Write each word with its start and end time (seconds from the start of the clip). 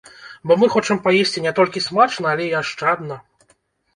Бо 0.51 0.55
мы 0.61 0.67
хочам 0.75 1.01
паесці 1.07 1.43
не 1.45 1.51
толькі 1.59 1.83
смачна, 1.87 2.27
але 2.37 2.47
і 2.47 2.55
ашчадна. 2.61 3.15